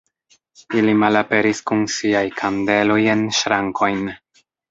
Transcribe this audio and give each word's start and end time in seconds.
Ili 0.79 0.95
malaperis 1.01 1.61
kun 1.71 1.83
siaj 1.97 2.25
kandeloj 2.41 2.99
en 3.17 3.23
ŝrankojn. 3.43 4.01